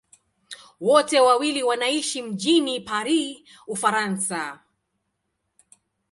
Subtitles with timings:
[0.79, 4.59] Wote wawili wanaishi mjini Paris, Ufaransa.